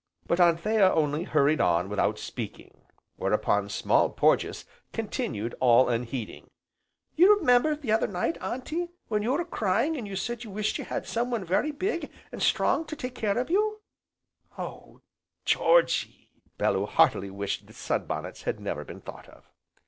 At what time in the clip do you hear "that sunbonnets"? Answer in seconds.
17.67-18.41